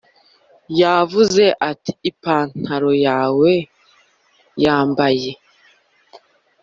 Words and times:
yavuze 0.81 1.43
ati: 1.71 1.91
"ipantaro 2.11 2.91
yawe 3.05 3.51
yambaye; 4.63 5.31